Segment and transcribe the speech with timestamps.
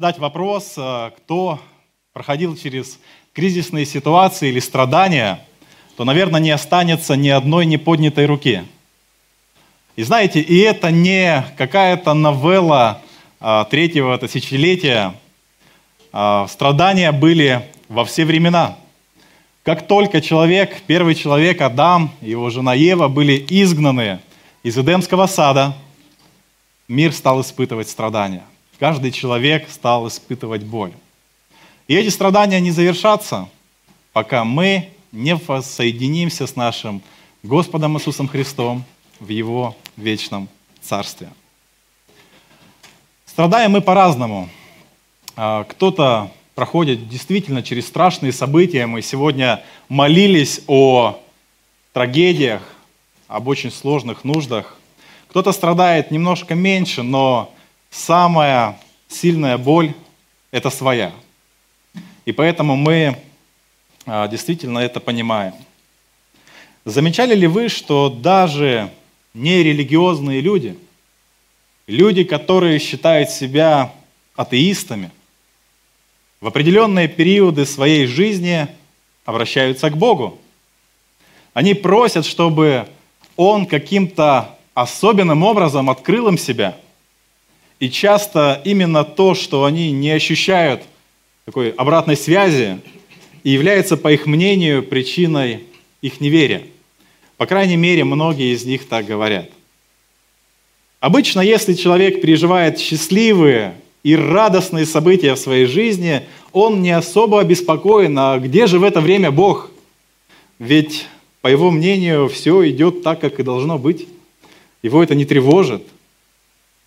[0.00, 1.58] задать вопрос, э, кто
[2.12, 3.00] проходил через
[3.32, 5.44] кризисные ситуации или страдания,
[5.96, 8.62] то, наверное, не останется ни одной неподнятой руки.
[9.96, 13.02] И знаете, и это не какая-то новелла
[13.40, 15.14] а, третьего тысячелетия.
[16.12, 18.78] А, страдания были во все времена.
[19.64, 24.20] Как только человек, первый человек Адам и его жена Ева были изгнаны
[24.62, 25.76] из Эдемского сада,
[26.86, 28.44] мир стал испытывать страдания–
[28.78, 30.92] Каждый человек стал испытывать боль.
[31.88, 33.48] И эти страдания не завершатся,
[34.12, 37.02] пока мы не воссоединимся с нашим
[37.42, 38.84] Господом Иисусом Христом
[39.18, 40.48] в Его вечном
[40.80, 41.28] Царстве.
[43.26, 44.48] Страдаем мы по-разному.
[45.34, 48.86] А, кто-то проходит действительно через страшные события.
[48.86, 51.20] Мы сегодня молились о
[51.92, 52.62] трагедиях,
[53.26, 54.76] об очень сложных нуждах.
[55.30, 57.52] Кто-то страдает немножко меньше, но
[57.90, 58.78] самая
[59.08, 59.94] сильная боль–
[60.50, 61.12] это своя.
[62.24, 63.18] И поэтому мы
[64.06, 65.54] а, действительно это понимаем.
[66.84, 68.90] Замечали ли вы, что даже
[69.34, 70.78] нерелигиозные люди,
[71.86, 73.92] люди, которые считают себя
[74.36, 75.10] атеистами,
[76.40, 78.68] в определенные периоды своей жизни
[79.24, 80.38] обращаются к Богу.
[81.52, 82.88] Они просят, чтобы
[83.36, 86.76] Он каким-то особенным образом открыл им себя–
[87.80, 90.82] и часто именно то, что они не ощущают
[91.44, 92.80] такой обратной связи,
[93.44, 95.64] и является, по их мнению, причиной
[96.02, 96.62] их неверия.
[97.36, 99.48] По крайней мере, многие из них так говорят.
[101.00, 108.18] Обычно, если человек переживает счастливые и радостные события в своей жизни, он не особо обеспокоен,
[108.18, 109.70] а где же в это время Бог?
[110.58, 111.06] Ведь,
[111.40, 114.08] по его мнению, все идет так, как и должно быть.
[114.82, 115.84] Его это не тревожит–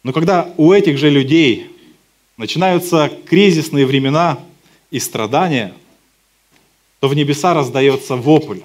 [0.03, 1.69] но когда у этих же людей
[2.37, 4.39] начинаются кризисные времена
[4.89, 5.73] и страдания,
[6.99, 8.61] то в небеса раздается вопль.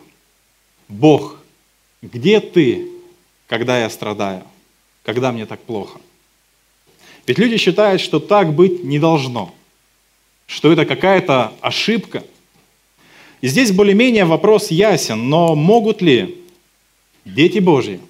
[0.88, 1.36] Бог,
[2.00, 2.88] где ты,
[3.48, 4.44] когда я страдаю,
[5.02, 6.00] когда мне так плохо?
[7.26, 9.54] Ведь люди считают, что так быть не должно,
[10.46, 12.24] что это какая-то ошибка.
[13.42, 16.42] И здесь более-менее вопрос ясен, но могут ли
[17.24, 18.00] дети Божьи,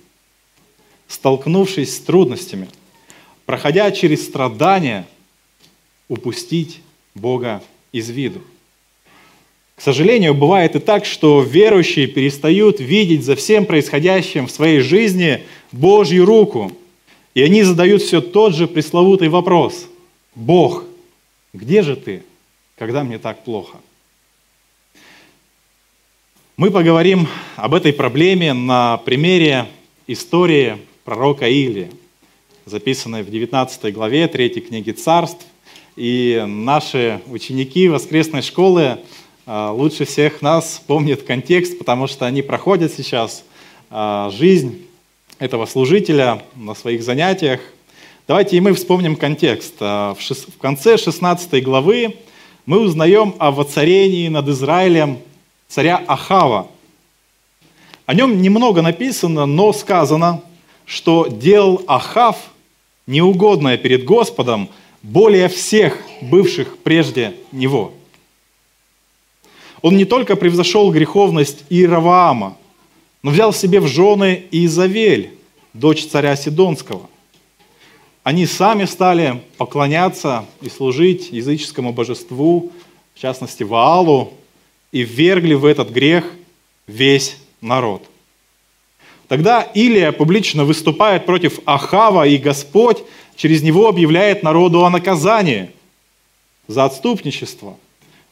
[1.08, 2.68] столкнувшись с трудностями–
[3.46, 5.06] проходя через страдания,
[6.08, 6.80] упустить
[7.14, 7.62] Бога
[7.92, 8.42] из виду.
[9.76, 15.42] К сожалению, бывает и так, что верующие перестают видеть за всем происходящим в своей жизни
[15.70, 16.72] Божью руку.
[17.34, 19.86] И они задают все тот же пресловутый вопрос.
[20.34, 20.84] Бог,
[21.52, 22.22] где же ты,
[22.76, 23.76] когда мне так плохо?
[26.56, 29.66] Мы поговорим об этой проблеме на примере
[30.06, 31.90] истории пророка Илии
[32.66, 35.46] записанной в 19 главе 3 книги Царств.
[35.94, 38.98] И наши ученики воскресной школы
[39.46, 43.44] а, лучше всех нас помнят контекст, потому что они проходят сейчас
[43.88, 44.84] а, жизнь
[45.38, 47.60] этого служителя на своих занятиях.
[48.26, 49.74] Давайте и мы вспомним контекст.
[49.78, 52.16] А, в конце 16 главы
[52.66, 55.20] мы узнаем о воцарении над Израилем
[55.68, 56.66] царя Ахава.
[58.06, 60.42] О нем немного написано, но сказано,
[60.84, 62.38] что делал Ахав–
[63.06, 64.68] неугодное перед Господом
[65.02, 67.92] более всех бывших прежде него.
[69.82, 72.56] Он не только превзошел греховность Иераваама,
[73.22, 75.30] но взял себе в жены Изавель,
[75.72, 77.08] дочь царя Сидонского.
[78.22, 82.72] Они сами стали поклоняться и служить языческому божеству,
[83.14, 84.32] в частности Ваалу,
[84.90, 86.32] и ввергли в этот грех
[86.86, 88.02] весь народ–
[89.28, 93.02] Тогда Илия публично выступает против Ахава, и Господь
[93.34, 95.70] через него объявляет народу о наказании
[96.68, 97.76] за отступничество.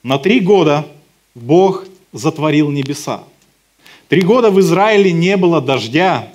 [0.03, 0.87] На три года
[1.35, 3.25] Бог затворил небеса.
[4.09, 6.29] Три года в Израиле не было дождя.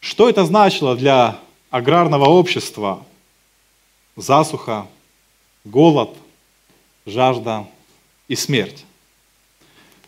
[0.00, 1.38] Что это значило для
[1.70, 3.04] аграрного общества?
[4.16, 4.86] Засуха,
[5.64, 6.16] голод,
[7.04, 7.66] жажда
[8.26, 8.84] и смерть.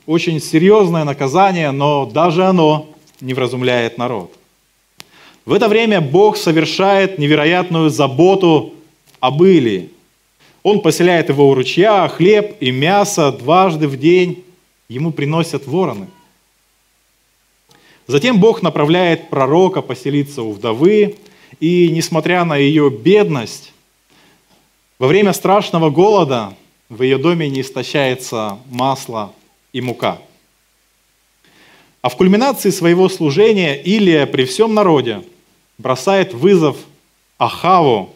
[0.07, 2.89] Очень серьезное наказание, но даже оно
[3.21, 4.33] не вразумляет народ.
[5.45, 8.75] В это время Бог совершает невероятную заботу
[9.21, 9.91] об Илии.
[10.63, 14.45] Он поселяет его у ручья, хлеб и мясо дважды в день
[14.89, 16.09] ему приносят вороны.
[18.07, 21.17] Затем Бог направляет пророка поселиться у вдовы,
[21.59, 23.73] и, несмотря на ее бедность,
[24.99, 26.55] во время страшного голода
[26.89, 29.33] в ее доме не истощается масло
[29.73, 30.19] и мука–
[32.03, 35.23] а в кульминации своего служения Илия при всем народе
[35.79, 36.77] бросает вызов
[37.39, 38.15] Ахаву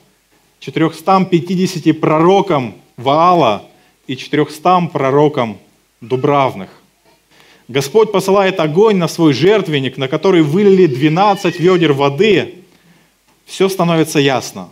[0.60, 3.66] 450 пророкам Ваала
[4.06, 5.58] и 400 пророкам
[6.00, 6.70] Дубравных.
[7.68, 12.56] Господь посылает огонь на свой жертвенник, на который вылили 12 ведер воды.
[13.46, 14.68] Все становится ясно.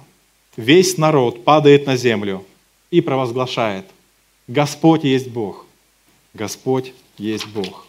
[0.56, 2.44] Весь народ падает на землю
[2.90, 3.86] и провозглашает,
[4.46, 5.64] Господь есть Бог.
[6.34, 7.86] Господь есть Бог.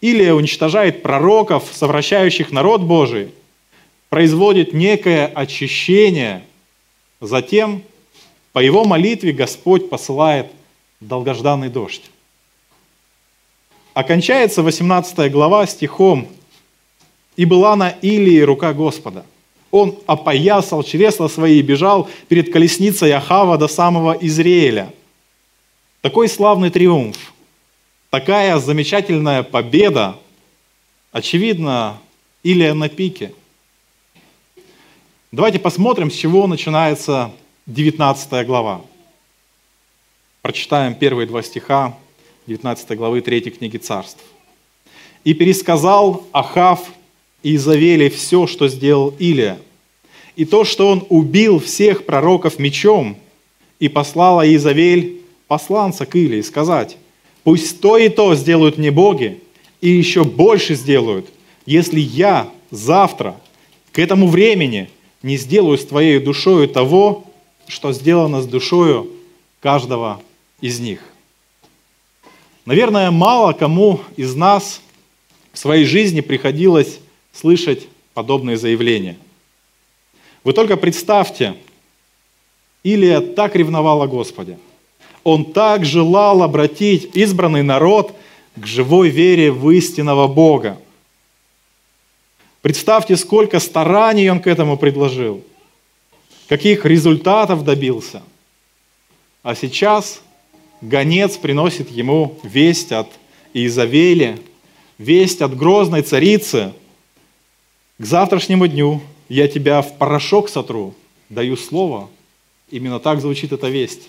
[0.00, 3.32] Или уничтожает пророков, совращающих народ Божий,
[4.08, 6.44] производит некое очищение,
[7.20, 7.82] затем
[8.52, 10.46] по его молитве Господь посылает
[11.00, 12.10] долгожданный дождь.
[13.94, 16.28] Окончается 18 глава стихом
[17.36, 19.24] «И была на Илии рука Господа».
[19.70, 24.92] Он опоясал чресла свои и бежал перед колесницей Ахава до самого Израиля.
[26.00, 27.33] Такой славный триумф,
[28.14, 30.16] такая замечательная победа,
[31.10, 31.98] очевидно,
[32.44, 33.34] Илия на пике.
[35.32, 37.32] Давайте посмотрим, с чего начинается
[37.66, 38.82] 19 глава.
[40.42, 41.98] Прочитаем первые два стиха
[42.46, 44.22] 19 главы 3 книги царств.
[45.24, 46.92] «И пересказал Ахав
[47.42, 49.58] и Изавели все, что сделал Илия,
[50.36, 53.16] и то, что он убил всех пророков мечом,
[53.80, 56.96] и послала Изавель посланца к Илии сказать,
[57.44, 59.40] пусть то и то сделают мне боги,
[59.80, 61.28] и еще больше сделают,
[61.66, 63.38] если я завтра
[63.92, 64.88] к этому времени
[65.22, 67.24] не сделаю с твоей душою того,
[67.68, 69.10] что сделано с душою
[69.60, 70.20] каждого
[70.60, 71.00] из них.
[72.66, 74.80] Наверное, мало кому из нас
[75.52, 76.98] в своей жизни приходилось
[77.32, 79.16] слышать подобные заявления.
[80.44, 81.56] Вы только представьте,
[82.82, 84.58] Илия так ревновал о Господе.
[85.24, 88.14] Он так желал обратить избранный народ
[88.56, 90.78] к живой вере в истинного Бога.
[92.60, 95.42] Представьте, сколько стараний он к этому предложил,
[96.48, 98.22] каких результатов добился.
[99.42, 100.22] А сейчас
[100.80, 103.08] гонец приносит ему весть от
[103.54, 104.40] Иезавели,
[104.98, 106.72] весть от грозной царицы.
[107.98, 110.94] К завтрашнему дню я тебя в порошок сотру,
[111.28, 112.10] даю слово.
[112.70, 114.08] Именно так звучит эта весть.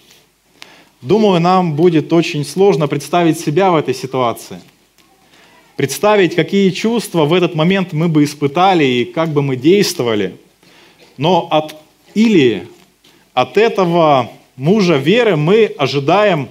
[1.06, 4.60] Думаю, нам будет очень сложно представить себя в этой ситуации.
[5.76, 10.36] Представить, какие чувства в этот момент мы бы испытали и как бы мы действовали.
[11.18, 11.76] Но от
[12.16, 12.68] Илии,
[13.36, 16.50] от этого мужа веры мы ожидаем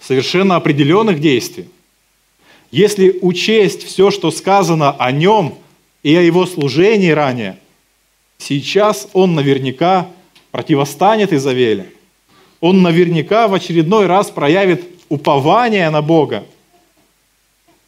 [0.00, 1.68] совершенно определенных действий.
[2.70, 5.56] Если учесть все, что сказано о нем
[6.02, 7.58] и о его служении ранее,
[8.38, 10.08] сейчас он наверняка
[10.52, 11.90] противостанет Изавеле.
[12.64, 16.46] Он наверняка в очередной раз проявит упование на Бога.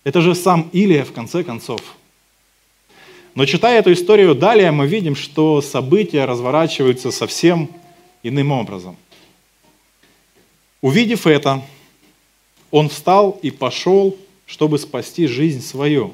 [0.04, 1.80] Это же сам Илия, в конце концов.
[3.34, 7.70] Но читая эту историю далее, мы видим, что события разворачиваются совсем
[8.22, 8.98] иным образом.
[10.82, 11.62] Увидев это,
[12.70, 14.14] он встал и пошел,
[14.44, 16.12] чтобы спасти жизнь свою.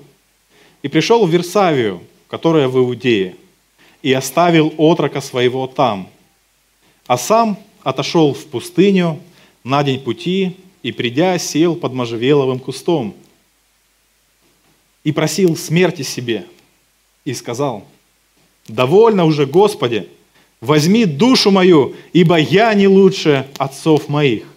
[0.82, 3.34] И пришел в Версавию, которая в Иудее,
[4.02, 6.08] и оставил отрока своего там.
[7.08, 9.20] А сам отошел в пустыню
[9.64, 13.14] на день пути и, придя, сел под можжевеловым кустом
[15.04, 16.46] и просил смерти себе
[17.24, 17.84] и сказал,
[18.68, 20.08] «Довольно уже, Господи,
[20.60, 24.52] возьми душу мою, ибо я не лучше отцов моих»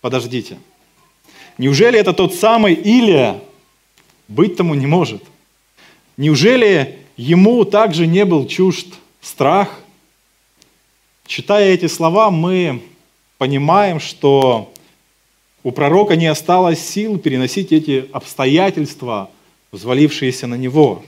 [0.00, 0.58] подождите,
[1.58, 3.40] неужели это тот самый Илия?
[4.26, 5.22] Быть тому не может.
[6.16, 8.86] Неужели ему также не был чужд
[9.20, 9.80] страх?
[11.28, 12.82] Читая эти слова, мы
[13.36, 14.72] понимаем, что
[15.62, 19.28] у пророка не осталось сил переносить эти обстоятельства,
[19.70, 21.04] взвалившиеся на него.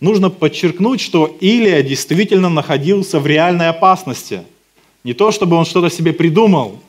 [0.00, 4.42] Нужно подчеркнуть, что Илия действительно находился в реальной опасности.
[5.04, 6.80] Не то, чтобы он что-то себе придумал,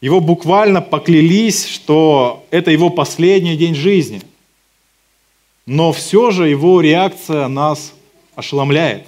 [0.00, 4.22] его буквально поклялись, что это его последний день жизни.
[5.66, 7.94] Но все же его реакция нас
[8.34, 9.06] ошеломляет.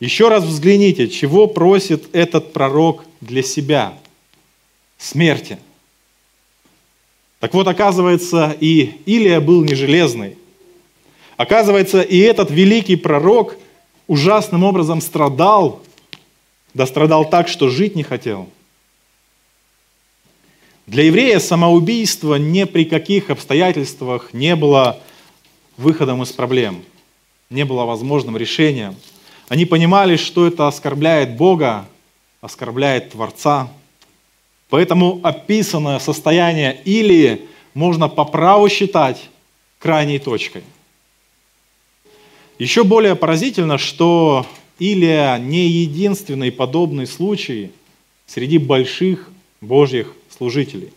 [0.00, 3.94] Еще раз взгляните, чего просит этот пророк для себя?
[4.96, 5.58] Смерти.
[7.40, 10.36] Так вот, оказывается, и Илия был не железный.
[11.36, 13.56] Оказывается, и этот великий пророк
[14.06, 15.80] ужасным образом страдал,
[16.74, 18.48] да страдал так, что жить не хотел–
[20.88, 24.98] для еврея самоубийство ни при каких обстоятельствах не было
[25.76, 26.82] выходом из проблем,
[27.50, 28.96] не было возможным решением.
[29.48, 31.86] Они понимали, что это оскорбляет Бога,
[32.40, 33.70] оскорбляет Творца.
[34.68, 39.30] Поэтому описанное состояние Илии можно по праву считать
[39.78, 40.62] крайней точкой.
[42.58, 44.46] Еще более поразительно, что
[44.78, 47.70] Илия не единственный подобный случай
[48.26, 50.92] среди больших Божьих служителей.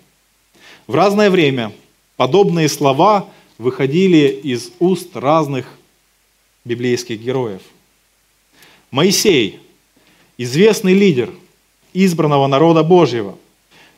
[0.88, 1.72] В разное время
[2.18, 5.78] подобные слова выходили из уст разных
[6.66, 7.62] библейских героев.
[8.92, 9.60] Моисей,
[10.38, 11.30] известный лидер
[11.94, 13.38] избранного народа Божьего,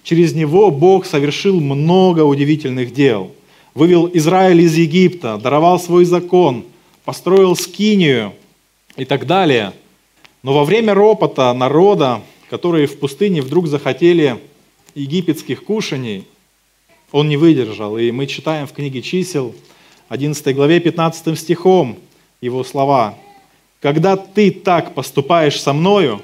[0.03, 3.31] через него Бог совершил много удивительных дел.
[3.73, 6.63] Вывел Израиль из Египта, даровал свой закон,
[7.05, 8.33] построил скинию
[8.95, 9.73] и так далее.
[10.43, 12.21] Но во время ропота народа,
[12.51, 14.39] которые в пустыне вдруг захотели
[14.93, 16.25] египетских кушаний,
[17.11, 17.97] он не выдержал.
[17.97, 19.55] И мы читаем в книге чисел,
[20.09, 21.97] 11 главе 15 стихом
[22.41, 23.17] его слова.
[23.83, 26.23] «Когда ты так поступаешь со мною,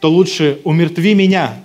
[0.00, 1.62] то лучше умертви меня,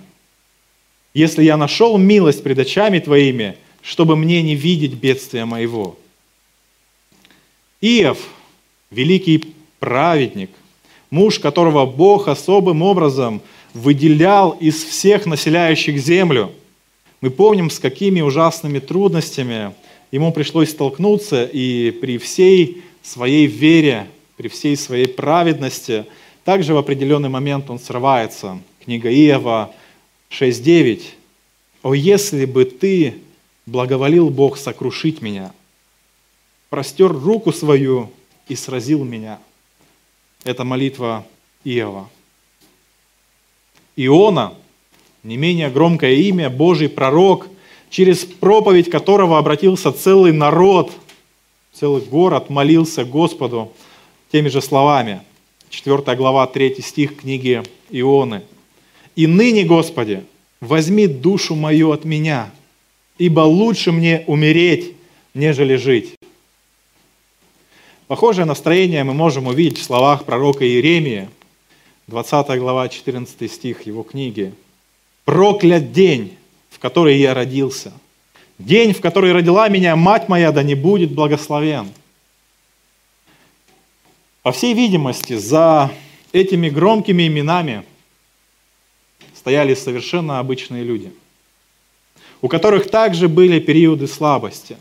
[1.12, 5.98] если я нашел милость пред очами твоими, чтобы мне не видеть бедствия моего».
[7.82, 8.18] Иов,
[8.90, 10.50] великий праведник,
[11.10, 13.42] муж которого Бог особым образом
[13.74, 16.52] выделял из всех населяющих землю–
[17.20, 19.72] мы помним, с какими ужасными трудностями
[20.12, 26.06] ему пришлось столкнуться, и при всей своей вере, при всей своей праведности,
[26.44, 28.58] также в определенный момент он срывается.
[28.84, 29.74] Книга Иова
[30.30, 31.02] 6.9.
[31.82, 33.18] «О, если бы ты
[33.64, 35.52] благоволил Бог сокрушить меня,
[36.70, 38.10] простер руку свою
[38.48, 39.38] и сразил меня».
[40.44, 41.26] Это молитва
[41.64, 42.08] Иова.
[43.96, 44.54] Иона–
[45.26, 47.48] не менее громкое имя, Божий пророк,
[47.90, 50.92] через проповедь которого обратился целый народ,
[51.72, 53.72] целый город молился Господу
[54.36, 55.22] теми же словами.
[55.70, 58.42] 4 глава, 3 стих книги Ионы.
[59.14, 60.24] «И ныне, Господи,
[60.60, 62.50] возьми душу мою от меня,
[63.16, 64.92] ибо лучше мне умереть,
[65.32, 66.16] нежели жить».
[68.08, 71.30] Похожее настроение мы можем увидеть в словах пророка Иеремии,
[72.08, 74.52] 20 глава, 14 стих его книги–
[75.24, 76.36] Проклят день,
[76.70, 77.92] в который я родился.
[78.60, 81.88] День, в который родила меня мать моя, да не будет благословен.
[84.46, 85.90] По всей видимости, за
[86.30, 87.82] этими громкими именами
[89.34, 91.10] стояли совершенно обычные люди,
[92.42, 94.76] у которых также были периоды слабости.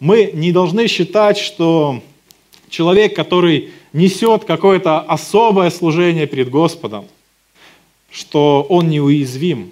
[0.00, 2.02] Мы не должны считать, что
[2.70, 7.04] человек, который несет какое-то особое служение перед Господом–
[8.10, 9.70] что он неуязвим,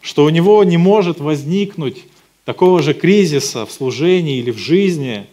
[0.00, 2.02] что у него не может возникнуть
[2.44, 5.28] такого же кризиса в служении или в жизни,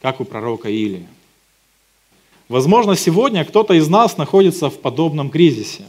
[0.00, 1.06] как у пророка Илии.
[2.48, 5.84] Возможно, сегодня кто-то из нас находится в подобном кризисе.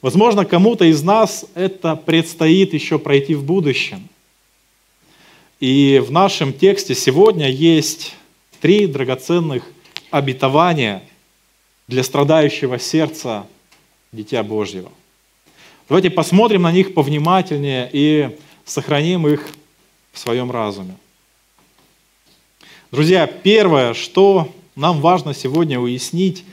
[0.00, 4.08] Возможно, кому-то из нас это предстоит еще пройти в будущем.
[5.58, 8.14] И в нашем тексте сегодня есть
[8.60, 9.64] три драгоценных
[10.10, 11.02] обетования
[11.86, 13.46] для страдающего сердца
[14.12, 14.90] Дитя Божьего.
[15.88, 19.46] Давайте посмотрим на них повнимательнее и сохраним их
[20.12, 20.94] в своем разуме.
[22.90, 26.44] Друзья, первое, что нам важно сегодня уяснить,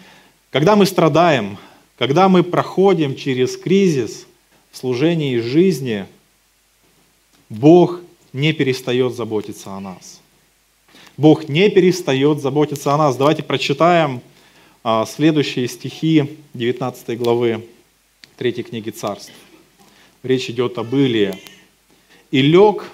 [0.51, 1.57] когда мы страдаем,
[1.97, 4.27] когда мы проходим через кризис
[4.69, 6.05] в служении жизни,
[7.49, 8.01] Бог
[8.33, 10.21] не перестает заботиться о нас.
[11.17, 13.15] Бог не перестает заботиться о нас.
[13.15, 14.21] Давайте прочитаем
[14.83, 17.65] а, следующие стихи 19 главы
[18.37, 19.31] 3 книги Царств.
[20.21, 21.33] Речь идет об Илии.
[22.29, 22.91] «И лег,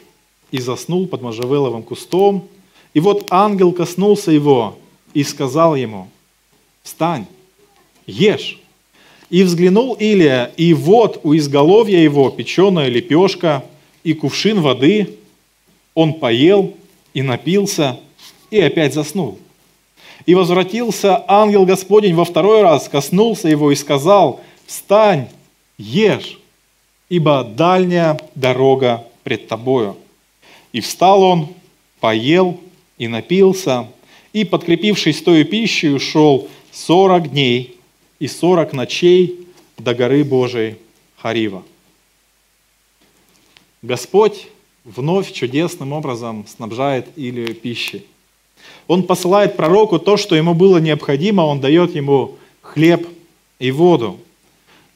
[0.51, 2.47] и заснул под можжевеловым кустом,
[2.93, 4.77] и вот ангел коснулся его
[5.13, 6.09] и сказал ему,
[6.83, 7.25] «Встань,
[8.05, 8.59] ешь».
[9.29, 13.63] И взглянул Илия, и вот у изголовья его печеная лепешка
[14.03, 15.17] и кувшин воды.
[15.95, 16.75] Он поел
[17.15, 18.00] и напился,
[18.51, 19.39] и опять заснул.
[20.27, 25.27] И возвратился ангел Господень во второй раз, коснулся его и сказал, «Встань,
[25.77, 26.39] ешь,
[27.09, 29.97] ибо дальняя дорога пред тобою».
[30.71, 31.47] И встал он,
[32.00, 32.59] поел
[33.03, 33.88] и напился,
[34.31, 37.77] и, подкрепившись той пищей, ушел сорок дней
[38.19, 40.77] и сорок ночей до горы Божией
[41.17, 41.63] Харива.
[43.81, 44.48] Господь
[44.86, 48.05] вновь чудесным образом снабжает Илию пищей.
[48.88, 53.05] Он посылает пророку то, что ему было необходимо, он дает ему хлеб
[53.60, 54.17] и воду.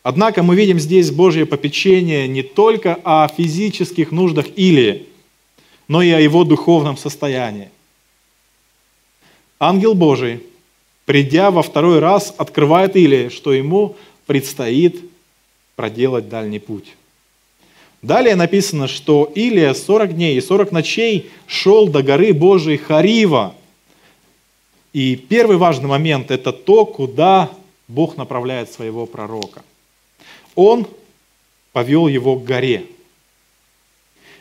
[0.03, 5.05] Однако мы видим здесь Божье попечение не только о физических нуждах Илии,
[5.89, 7.69] но и о его духовном состоянии.
[9.59, 10.43] Ангел Божий,
[11.05, 13.95] придя во второй раз, открывает Илии, что ему
[14.25, 14.99] предстоит
[15.75, 16.95] проделать дальний путь.
[18.01, 23.55] Далее написано, что Илия 40 дней и 40 ночей шел до горы Божией Харива–
[24.97, 27.51] И первый важный момент– это то, куда
[27.87, 29.61] Бог направляет своего пророка.
[30.55, 30.87] Он
[31.71, 32.87] повел его к горе.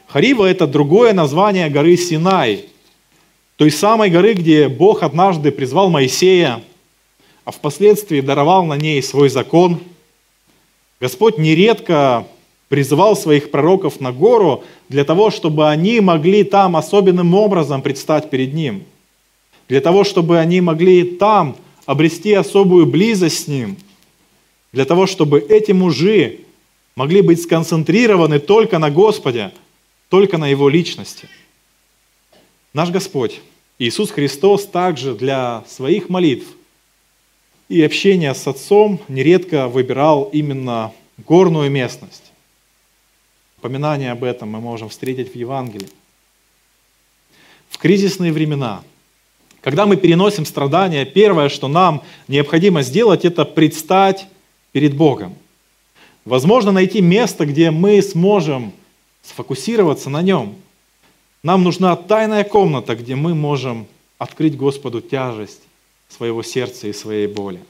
[0.06, 2.70] Харива– это другое название горы Синай,
[3.56, 6.62] той самой горы, где Бог однажды призвал Моисея,
[7.44, 9.80] а впоследствии даровал на ней свой закон.
[11.00, 12.26] Господь нередко
[12.68, 18.52] призывал своих пророков на гору для того, чтобы они могли там особенным образом предстать перед
[18.52, 18.84] Ним,
[19.68, 23.76] для того, чтобы они могли там обрести особую близость с Ним,
[24.72, 26.40] для того, чтобы эти мужи
[26.96, 29.52] могли быть сконцентрированы только на Господе,
[30.08, 31.28] только на Его личности.
[32.76, 33.40] Наш Господь,
[33.78, 36.44] Иисус Христос, также для своих молитв
[37.70, 42.32] и общения с Отцом нередко выбирал именно горную местность.
[43.56, 45.88] Упоминание об этом мы можем встретить в Евангелии.
[47.70, 48.82] В кризисные времена,
[49.62, 54.26] когда мы переносим страдания, первое, что нам необходимо сделать, это предстать
[54.72, 55.34] перед Богом.
[56.26, 58.74] Возможно, найти место, где мы сможем
[59.22, 60.56] сфокусироваться на Нем.
[61.42, 63.86] Нам нужна тайная комната, где мы можем
[64.18, 65.62] открыть Господу тяжесть
[66.08, 67.60] своего сердца и своей боли.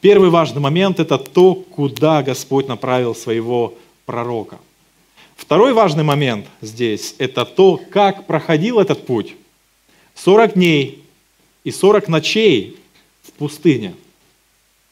[0.00, 3.74] Первый важный момент– это то, куда Господь направил своего
[4.06, 4.58] пророка–
[5.42, 9.34] Второй важный момент здесь– это то, как проходил этот путь.
[10.14, 11.02] 40 дней
[11.64, 12.76] и 40 ночей
[13.24, 13.96] в пустыне.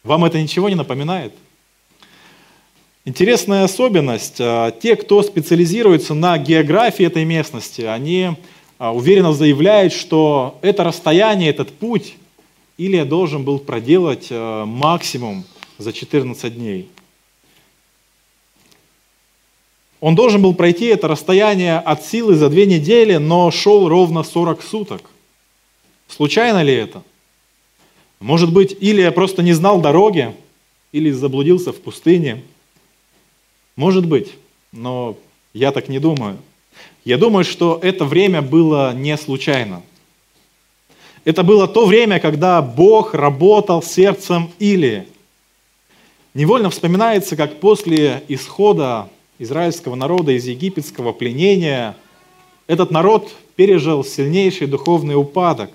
[0.03, 1.33] Вам это ничего не напоминает?
[3.11, 4.37] Интересная особенность.
[4.39, 8.37] А, те, кто специализируется на географии этой местности, они
[8.79, 12.15] а, уверенно заявляют, что это расстояние, этот путь
[12.79, 15.43] Илия должен был проделать а, максимум
[15.77, 16.89] за 14 дней.
[19.99, 24.63] Он должен был пройти это расстояние от силы за две недели, но шел ровно 40
[24.63, 25.03] суток.
[26.07, 27.03] Случайно ли это?
[28.21, 30.33] Может быть, или я просто не знал дороги,
[30.93, 32.45] или заблудился в пустыне.
[33.77, 34.35] Может быть,
[34.73, 35.17] но
[35.53, 36.37] я так не думаю.
[37.05, 39.83] Я думаю, что это время было не случайно.
[41.25, 45.07] Это было то время, когда Бог работал сердцем Или.
[46.35, 51.97] Невольно вспоминается, как после исхода израильского народа из египетского пленения,
[52.67, 55.71] этот народ пережил сильнейший духовный упадок,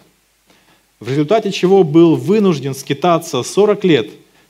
[0.99, 4.10] в результате чего был вынужден скитаться 40 лет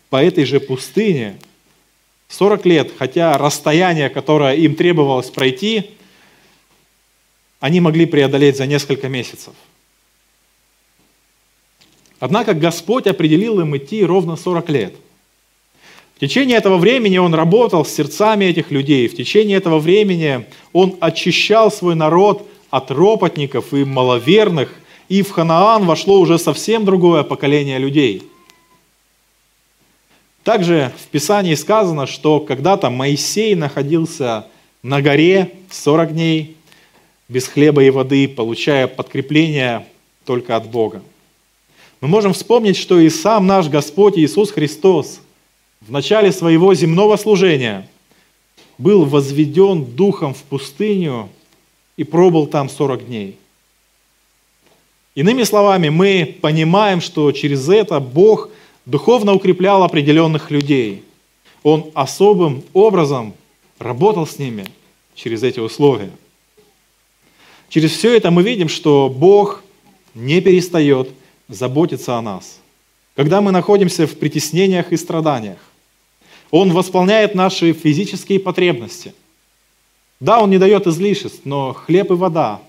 [0.10, 1.38] по этой же пустыне.
[2.30, 5.92] 40 лет, хотя расстояние, которое им требовалось пройти,
[7.60, 9.54] они могли преодолеть за несколько месяцев.
[12.20, 14.96] Однако Господь определил им идти ровно 40 лет–
[16.16, 19.10] в течение этого времени он работал с сердцами этих людей.
[19.10, 24.74] В течение этого времени он очищал свой народ от ропотников и маловерных,
[25.10, 28.24] и в Ханаан вошло уже совсем другое поколение людей.
[30.46, 34.48] Также в Писании сказано, что когда-то Моисей находился
[34.82, 36.56] на горе 40 дней
[37.28, 39.86] без хлеба и воды, получая подкрепление
[40.24, 41.02] только от Бога.
[42.00, 45.20] Мы можем вспомнить, что и сам наш Господь Иисус Христос–
[45.88, 47.88] в начале своего земного служения
[48.80, 51.30] был возведен духом в пустыню
[51.96, 53.38] и пробыл там 40 дней.
[55.14, 58.50] Иными словами, мы понимаем, что через это Бог
[58.86, 61.04] духовно укреплял определенных людей.
[61.64, 63.34] Он особым образом
[63.80, 64.66] работал с ними
[65.16, 66.12] через эти условия.
[67.70, 69.64] Через все это мы видим, что Бог
[70.14, 71.10] не перестает
[71.48, 72.60] заботиться о нас.
[73.16, 75.58] Когда мы находимся в притеснениях и страданиях,
[76.52, 79.14] он восполняет наши физические потребности.
[80.20, 82.62] Да, Он не дает излишеств, но хлеб и вода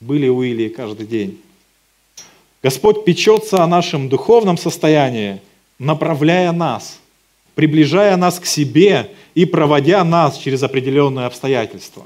[0.00, 1.40] были у Илии каждый день.
[2.62, 5.40] Господь печется о нашем духовном состоянии,
[5.78, 7.00] направляя нас,
[7.54, 12.04] приближая нас к себе и проводя нас через определенные обстоятельства.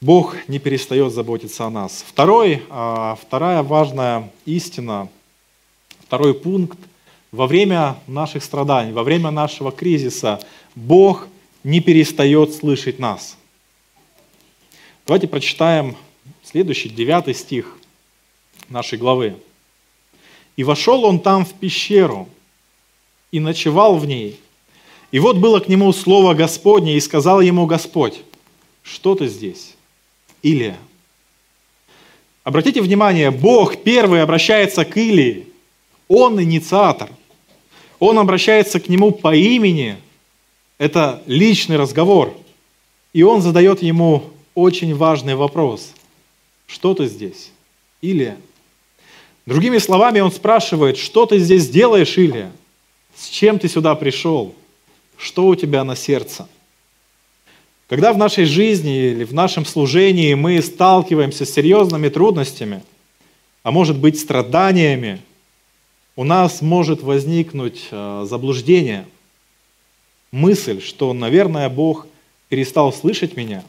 [0.00, 2.04] Бог не перестает заботиться о нас.
[2.06, 5.08] Второй, а, вторая важная истина–
[6.14, 6.78] Второй пункт.
[7.32, 10.38] Во время наших страданий, во время нашего кризиса
[10.76, 11.26] Бог
[11.64, 13.36] не перестает слышать нас.
[15.06, 15.96] Давайте прочитаем
[16.44, 17.76] следующий, девятый стих
[18.68, 19.36] нашей главы.
[20.56, 22.28] «И вошел он там в пещеру,
[23.34, 24.38] и ночевал в ней.
[25.10, 28.22] И вот было к нему слово Господне, и сказал ему Господь,
[28.84, 29.74] что ты здесь?
[30.40, 30.76] Илия.
[32.44, 35.48] Обратите внимание, Бог первый обращается к Илии.
[36.06, 37.10] Он инициатор.
[37.98, 39.96] Он обращается к нему по имени.
[40.78, 42.36] Это личный разговор.
[43.12, 45.92] И он задает ему очень важный вопрос.
[46.66, 47.50] Что ты здесь?
[48.00, 48.36] Илия.
[49.46, 52.50] Другими словами, он спрашивает, что ты здесь делаешь, Илия?
[53.14, 54.54] С чем ты сюда пришел?
[55.16, 56.48] Что у тебя на сердце?
[57.88, 62.82] Когда в нашей жизни или в нашем служении мы сталкиваемся с серьезными трудностями,
[63.62, 65.20] а может быть страданиями,
[66.16, 69.06] у нас может возникнуть э, заблуждение,
[70.32, 72.06] мысль, что, наверное, Бог
[72.48, 73.64] перестал слышать меня.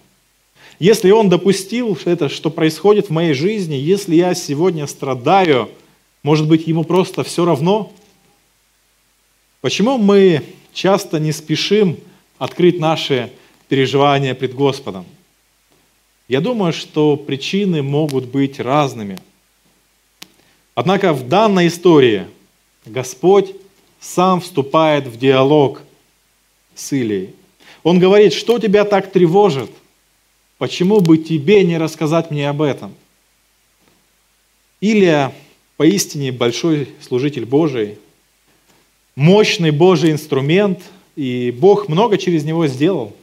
[0.80, 5.70] Если Он допустил это, что происходит в моей жизни, если я сегодня страдаю,
[6.22, 7.94] может быть, Ему просто все равно?
[9.62, 11.98] Почему мы часто не спешим
[12.38, 13.32] открыть наши
[13.70, 15.06] переживания пред Господом?
[16.28, 19.18] Я думаю, что причины могут быть разными.
[20.74, 22.26] Однако в данной истории
[22.86, 23.56] Господь
[24.00, 25.82] сам вступает в диалог
[26.76, 27.34] с Илией.
[27.84, 29.72] Он говорит, что тебя так тревожит?
[30.58, 32.94] Почему бы тебе не рассказать мне об этом?
[34.80, 35.34] Илия
[35.76, 37.98] поистине большой служитель Божий,
[39.16, 40.80] мощный Божий инструмент,
[41.18, 43.14] и Бог много через него сделал.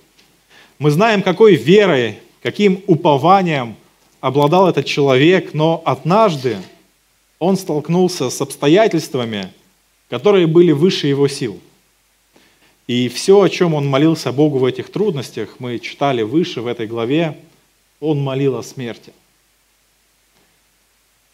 [0.79, 3.77] Мы знаем, какой верой, каким упованием
[4.21, 6.59] обладал этот человек, но однажды
[7.38, 9.53] он столкнулся с обстоятельствами,
[10.11, 11.59] которые были выше его сил.
[12.87, 16.87] И все, о чем он молился Богу в этих трудностях, мы читали выше в этой
[16.87, 17.38] главе,
[18.01, 19.12] он молил о смерти.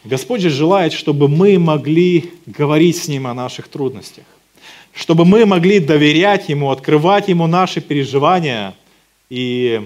[0.03, 4.23] Господь же желает, чтобы мы могли говорить с Ним о наших трудностях,
[4.93, 8.75] чтобы мы могли доверять Ему, открывать Ему наши переживания.
[9.29, 9.81] И,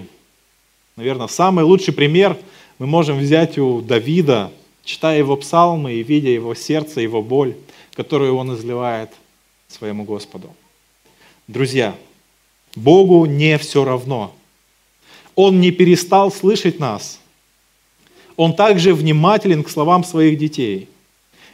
[0.96, 2.36] наверное, самый лучший пример
[2.78, 4.52] мы можем взять у Давида,
[4.84, 7.56] читая его псалмы и видя его сердце, его боль,
[7.94, 9.10] которую он изливает
[9.68, 10.54] своему Господу.
[11.46, 11.96] Друзья,
[12.74, 14.34] Богу не все равно.
[15.34, 17.20] Он не перестал слышать нас.
[18.36, 20.88] Он также внимателен к словам своих детей.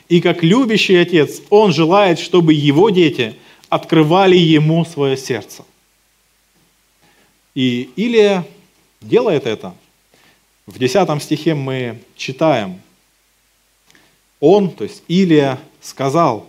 [0.08, 3.36] И как любящий отец, он желает, чтобы его дети
[3.68, 5.64] открывали ему свое сердце.
[7.54, 8.46] И Илия
[9.00, 9.74] делает это.
[10.66, 12.80] В 10 стихе мы читаем–
[14.40, 16.48] он, то есть Илия, сказал,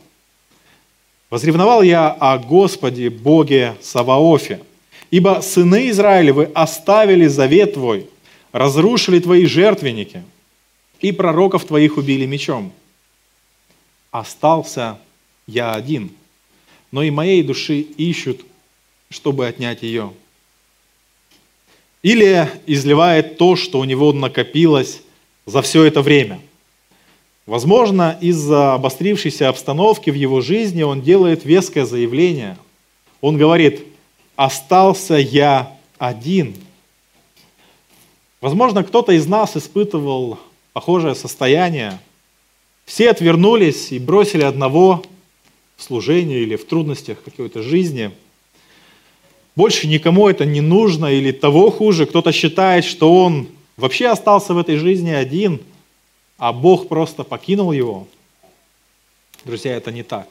[1.31, 4.59] «Возревновал я о Господе Боге Саваофе,
[5.11, 8.09] ибо сыны Израилевы оставили завет твой,
[8.51, 10.23] разрушили твои жертвенники,
[10.99, 12.73] и пророков твоих убили мечом.
[14.11, 14.99] Остался
[15.47, 16.11] я один,
[16.91, 18.41] но и моей души ищут,
[19.09, 20.11] чтобы отнять ее».
[22.03, 25.01] Илия изливает то, что у него накопилось
[25.45, 26.41] за все это время–
[27.47, 32.57] Возможно, из-за обострившейся обстановки в его жизни он делает веское заявление.
[33.19, 33.83] Он говорит,
[34.35, 36.55] остался я один.
[38.41, 40.37] Возможно, кто-то из нас испытывал
[40.73, 41.99] похожее состояние.
[42.85, 45.03] Все отвернулись и бросили одного
[45.77, 48.11] в служении или в трудностях какой-то жизни.
[49.55, 54.59] Больше никому это не нужно или того хуже, кто-то считает, что он вообще остался в
[54.59, 55.59] этой жизни один–
[56.41, 58.07] а Бог просто покинул его,
[59.45, 60.27] друзья, это не так.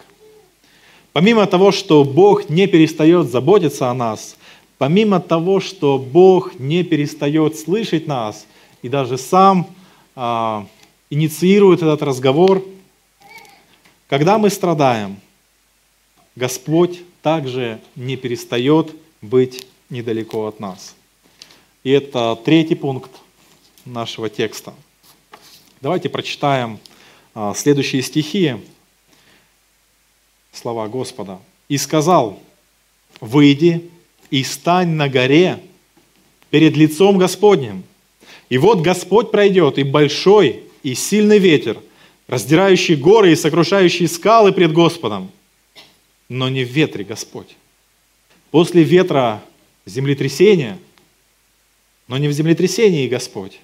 [1.12, 4.37] Помимо того, что Бог не перестает заботиться о нас,
[4.77, 8.49] помимо того, что Бог не перестает слышать нас
[8.83, 9.68] и даже сам
[10.16, 10.66] а,
[11.11, 12.64] инициирует этот разговор,
[14.09, 15.16] когда мы страдаем,
[16.35, 20.96] Господь также не перестает быть недалеко от нас.
[21.85, 23.12] И это третий пункт
[23.85, 24.75] нашего текста–
[25.81, 26.79] Давайте прочитаем
[27.35, 28.57] а, следующие стихи,
[30.53, 31.38] слова Господа.
[31.69, 32.38] «И сказал,
[33.21, 33.88] выйди
[34.31, 35.59] и стань на горе
[36.51, 37.85] перед лицом Господним.
[38.51, 41.79] И вот Господь пройдет, и большой, и сильный ветер,
[42.27, 45.31] раздирающий горы и сокрушающий скалы пред Господом.
[46.29, 47.57] Но не в ветре Господь.
[48.51, 49.43] После ветра
[49.87, 50.79] землетрясение,
[52.07, 53.61] но не в землетрясении Господь.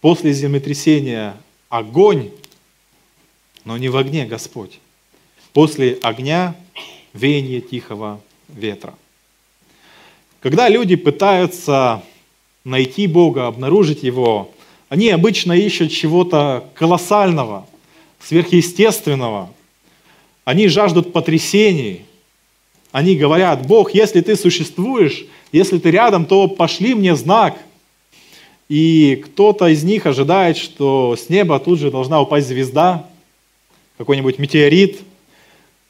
[0.00, 1.36] После землетрясения
[1.68, 2.30] огонь,
[3.64, 4.78] но не в огне Господь.
[5.52, 6.54] После огня
[7.12, 8.94] веяние тихого ветра.
[10.40, 12.02] Когда люди пытаются
[12.64, 14.52] найти Бога, обнаружить Его,
[14.88, 17.66] они обычно ищут чего-то колоссального,
[18.20, 19.52] сверхъестественного.
[20.44, 22.04] Они жаждут потрясений.
[22.92, 27.58] Они говорят, Бог, если ты существуешь, если ты рядом, то пошли мне знак.
[28.68, 33.08] И кто-то из них ожидает, что с неба тут же должна упасть звезда,
[33.96, 35.00] какой-нибудь метеорит.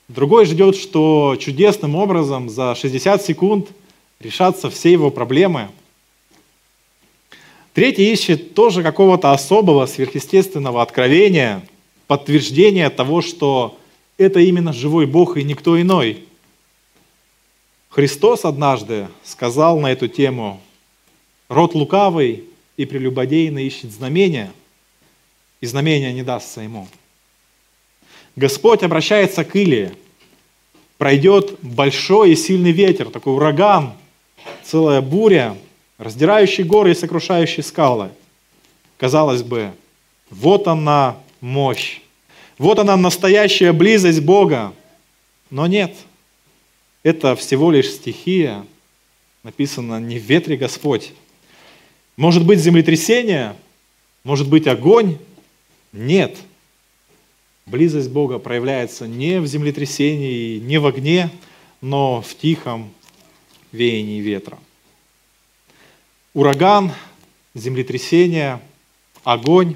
[0.08, 3.68] Другой ждет, что чудесным образом за 60 секунд
[4.20, 5.68] решатся все его проблемы.
[7.72, 11.62] Третий ищет тоже какого-то особого сверхъестественного откровения,
[12.06, 13.78] подтверждения того, что
[14.18, 16.24] это именно живой Бог и никто иной.
[17.88, 20.60] Христос однажды сказал на эту тему,
[21.48, 22.44] «Род лукавый
[22.76, 24.52] и прелюбодейный ищет знамения,
[25.60, 26.88] и знамения не дастся ему».
[28.36, 29.92] Господь обращается к Илии.
[30.98, 33.94] Пройдет большой и сильный ветер, такой ураган,
[34.62, 35.56] целая буря,
[35.98, 38.10] раздирающий горы и сокрушающий скалы.
[38.98, 39.72] Казалось бы,
[40.30, 42.00] вот она мощь,
[42.58, 44.72] вот она настоящая близость Бога.
[45.50, 45.94] Но нет,
[47.02, 48.66] это всего лишь стихия,
[49.42, 51.12] написано «не в ветре Господь».
[52.16, 53.56] Может быть землетрясение,
[54.24, 55.18] может быть огонь?
[55.92, 56.36] Нет–
[57.66, 61.30] Близость Бога проявляется не в землетрясении, не в огне,
[61.80, 62.92] но в тихом
[63.72, 64.56] веянии ветра.
[66.32, 66.92] Ураган,
[67.54, 68.60] землетрясение,
[69.24, 69.74] огонь.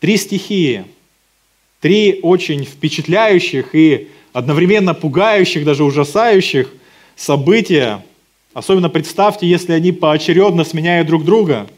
[0.00, 0.84] Три стихии,
[1.80, 6.70] три очень впечатляющих и одновременно пугающих, даже ужасающих
[7.16, 8.04] события.
[8.54, 11.68] Особенно представьте, если они поочередно сменяют друг друга.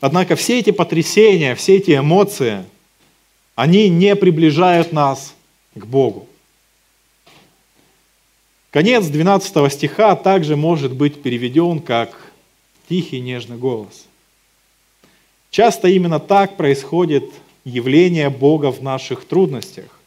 [0.00, 2.64] Однако все эти потрясения, все эти эмоции–
[3.58, 5.34] они не приближают нас
[5.74, 6.28] к Богу.
[8.70, 12.30] Конец 12 стиха также может быть переведен как
[12.88, 14.06] «тихий нежный голос».
[15.50, 17.24] Часто именно так происходит
[17.64, 19.98] явление Бога в наших трудностях.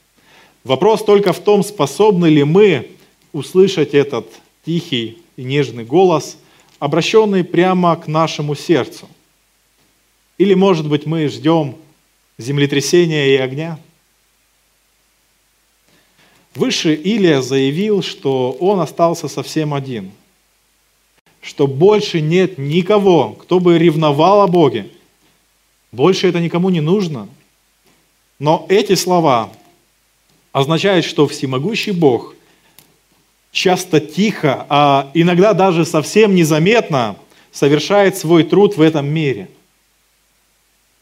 [0.63, 2.89] Вопрос только в том, способны ли мы
[3.34, 4.27] услышать этот
[4.65, 6.38] тихий и нежный голос,
[6.77, 9.10] обращенный прямо к нашему сердцу.
[10.38, 11.75] Или, может быть, мы ждем
[12.38, 13.80] землетрясения и огня.
[16.54, 20.12] Выше Илия заявил, что он остался совсем один,
[21.41, 24.89] что больше нет никого, кто бы ревновал о Боге.
[25.91, 27.27] Больше это никому не нужно.
[28.38, 29.51] Но эти слова
[30.51, 32.36] означают, что всемогущий Бог
[33.51, 37.15] часто тихо, а иногда даже совсем незаметно
[37.51, 39.49] совершает свой труд в этом мире–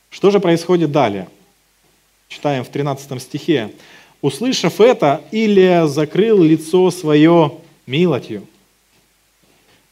[0.09, 1.27] что же происходит далее?
[2.27, 3.71] Читаем в 13 стихе.
[4.21, 7.53] «Услышав это, Илия закрыл лицо свое
[7.85, 8.45] милотью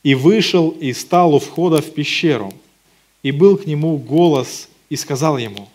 [0.03, 2.53] и вышел и стал у входа в пещеру.
[3.23, 5.67] И был к нему голос и сказал ему,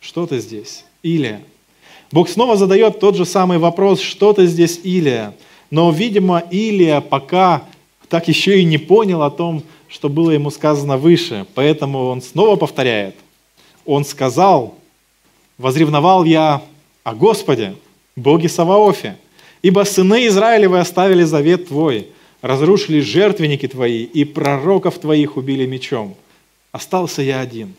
[0.00, 1.42] что ты здесь, Илия?
[2.10, 5.34] Бог снова задает тот же самый вопрос, что ты здесь, Илия?
[5.74, 7.64] Но, видимо, Илия пока
[8.08, 12.54] так еще и не понял о том, что было ему сказано выше, поэтому он снова
[12.54, 13.16] повторяет,
[13.84, 14.76] он сказал,
[15.58, 16.62] возревновал я
[17.02, 17.74] о Господе,
[18.14, 19.16] Боге Саваофе,
[19.62, 22.06] ибо сыны Израилевы оставили завет Твой,
[22.40, 26.14] разрушили жертвенники Твои, и пророков Твоих убили мечом.
[26.70, 27.74] Остался я один,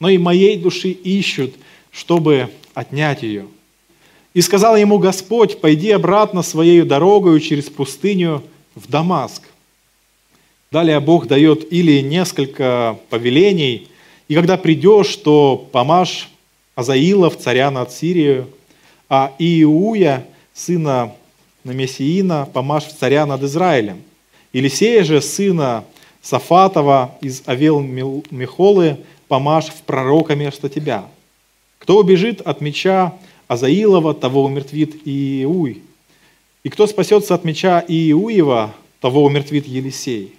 [0.00, 1.54] но и моей души ищут,
[1.90, 3.44] чтобы отнять ее.
[4.36, 8.42] И сказал ему Господь, пойди обратно своей дорогою через пустыню
[8.76, 9.42] в Дамаск.
[10.70, 13.88] Далее Бог дает или несколько повелений–
[14.28, 16.28] и когда придешь, то помажь
[16.74, 18.44] Азаилов, царя над Сирией,
[19.08, 21.12] а Иуя, сына
[21.62, 24.02] Намесиина, помажь царя над Израилем.
[24.52, 25.84] Елисея же, сына
[26.22, 31.04] Сафатова из Авел-Мехолы, помажь в пророка вместо тебя.
[31.78, 33.14] Кто убежит от меча
[33.48, 35.82] Азаилова, того умертвит Иуй.
[36.64, 40.34] И кто спасется от меча Иуева, того умертвит Елисей.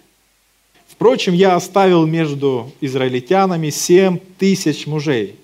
[0.88, 5.36] Впрочем, я оставил между израильтянами семь тысяч мужей.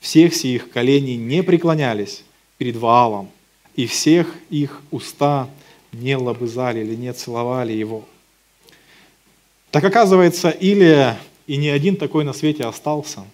[0.00, 2.24] Всех сих коленей не преклонялись
[2.58, 3.30] перед Ваалом,
[3.74, 5.48] и всех их уста
[5.92, 8.04] не лобызали или не целовали его.
[9.70, 13.24] Так оказывается, Илия и ни один такой на свете остался.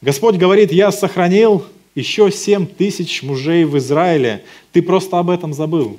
[0.00, 5.98] Господь говорит, я сохранил еще семь тысяч мужей в Израиле, ты просто об этом забыл.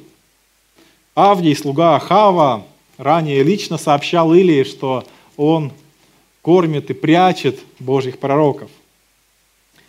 [1.16, 2.66] Авдий, слуга Ахава,
[2.98, 5.04] ранее лично сообщал Илии, что
[5.36, 5.72] он
[6.44, 8.70] кормит и прячет Божьих пророков.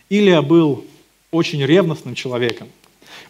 [0.09, 0.85] Илия был
[1.31, 2.69] очень ревностным человеком.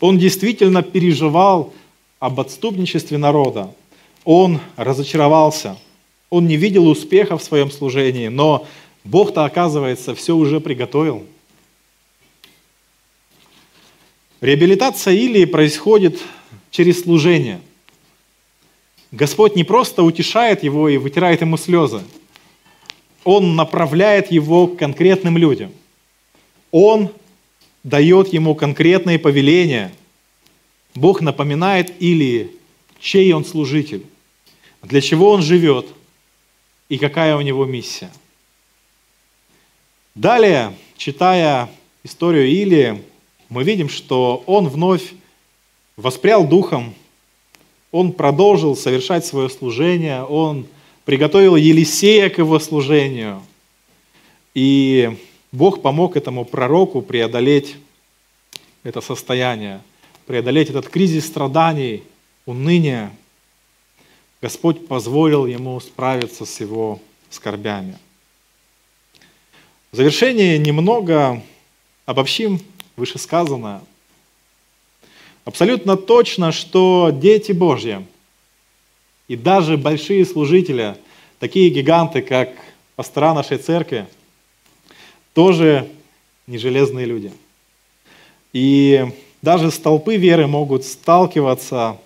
[0.00, 1.72] Он действительно переживал
[2.20, 3.74] об отступничестве народа.
[4.24, 5.76] Он разочаровался.
[6.30, 8.66] Он не видел успеха в своем служении, но
[9.04, 11.26] Бог-то, оказывается, все уже приготовил.
[14.40, 16.20] Реабилитация Илии происходит
[16.70, 17.60] через служение.
[19.10, 22.02] Господь не просто утешает его и вытирает ему слезы.
[23.24, 25.72] Он направляет его к конкретным людям.
[26.70, 27.10] Он
[27.82, 29.92] дает ему конкретные повеления.
[30.94, 32.50] Бог напоминает Илии,
[33.00, 34.04] чей он служитель,
[34.82, 35.86] для чего он живет
[36.88, 38.10] и какая у него миссия.
[40.18, 41.70] Далее, читая
[42.02, 43.04] историю Илии,
[43.48, 45.12] мы видим, что он вновь
[45.96, 46.92] воспрял духом,
[47.92, 50.66] он продолжил совершать свое служение, он
[51.04, 53.44] приготовил Елисея к его служению.
[54.54, 55.16] И
[55.52, 57.76] Бог помог этому пророку преодолеть
[58.82, 59.80] это состояние,
[60.26, 62.02] преодолеть этот кризис страданий,
[62.44, 63.12] уныния.
[64.42, 67.00] Господь позволил ему справиться с его
[67.30, 67.98] скорбями.
[69.90, 71.42] В завершение немного
[72.04, 72.60] обобщим
[72.96, 73.80] вышесказанное.
[75.46, 78.06] Абсолютно точно, что дети Божьи
[79.28, 80.94] и даже большие служители,
[81.38, 82.50] такие гиганты, как
[82.96, 84.06] пастора нашей церкви,
[85.32, 85.90] тоже
[86.46, 87.32] не железные люди.
[88.52, 89.06] И
[89.40, 91.98] даже столпы веры могут сталкиваться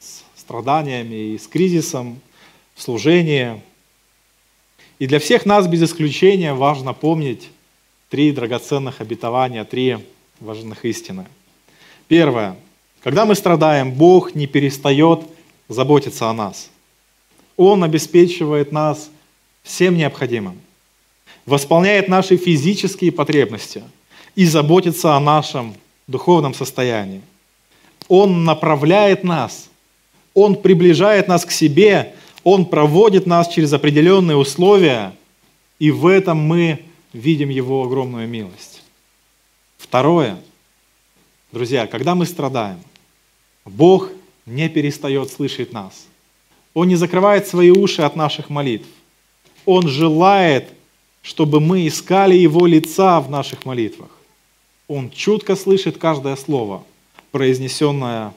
[0.00, 2.20] с страданиями и с кризисом
[2.74, 3.62] в служении.
[5.00, 7.48] И для всех нас без исключения важно помнить
[8.08, 9.98] три драгоценных обетования, три
[10.38, 11.26] важных истины–
[12.10, 12.56] Первое.
[13.04, 15.20] Когда мы страдаем, Бог не перестает
[15.68, 16.68] заботиться о нас.
[17.56, 19.10] Он обеспечивает нас
[19.62, 20.58] всем необходимым,
[21.46, 23.84] восполняет наши физические потребности
[24.34, 25.76] и заботится о нашем
[26.08, 27.22] духовном состоянии.
[28.08, 29.68] Он направляет нас,
[30.34, 35.14] Он приближает нас к себе, Он проводит нас через определенные условия,
[35.78, 38.82] и в этом мы видим Его огромную милость.
[39.78, 40.38] Второе–
[41.52, 42.80] Друзья, когда мы страдаем,
[43.64, 44.10] Бог
[44.46, 46.06] не перестает слышать нас.
[46.74, 48.86] Он не закрывает свои уши от наших молитв.
[49.66, 50.68] Он желает,
[51.22, 54.10] чтобы мы искали Его лица в наших молитвах.
[54.86, 56.84] Он чутко слышит каждое слово,
[57.32, 58.32] произнесенное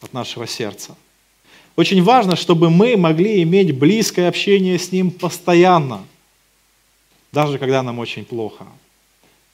[0.00, 0.96] от нашего сердца.
[1.76, 6.04] Очень важно, чтобы мы могли иметь близкое общение с Ним постоянно,
[7.32, 8.66] даже когда нам очень плохо.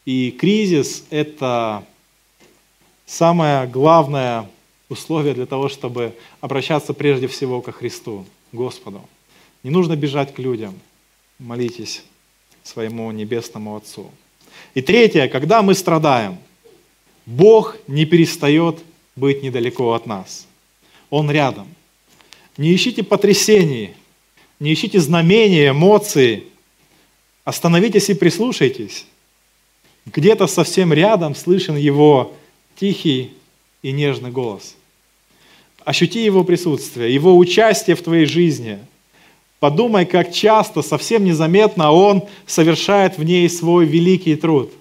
[0.04, 1.84] И кризис– это
[3.06, 4.48] самое главное
[4.88, 9.02] условие для того, чтобы обращаться прежде всего ко Христу, Господу.
[9.62, 10.74] Не нужно бежать к людям.
[11.38, 12.02] Молитесь
[12.64, 14.10] своему небесному Отцу.
[14.74, 16.38] И третье, когда мы страдаем,
[17.26, 18.78] Бог не перестает
[19.14, 20.46] быть недалеко от нас.
[21.10, 21.68] Он рядом.
[22.58, 23.92] Не ищите потрясений,
[24.58, 26.44] не ищите знамения, эмоций.
[27.44, 29.06] Остановитесь и прислушайтесь.
[30.06, 32.34] Где-то совсем рядом слышен Его
[32.74, 33.32] тихий
[33.82, 34.74] и нежный голос.
[35.84, 38.80] Ощути Его присутствие, Его участие в твоей жизни.
[39.60, 44.72] Подумай, как часто, совсем незаметно Он совершает в ней свой великий труд.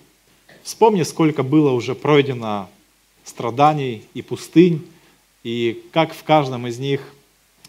[0.64, 2.70] Вспомни, сколько было уже пройдено
[3.24, 4.84] страданий и пустынь,
[5.44, 7.14] и как в каждом из них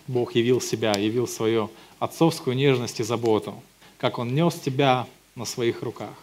[0.08, 3.62] Бог явил себя, явил свою отцовскую нежность и заботу,
[3.98, 6.14] как Он нес тебя на своих руках.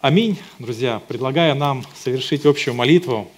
[0.00, 1.00] Аминь, друзья.
[1.06, 3.30] Предлагаю нам совершить общую молитву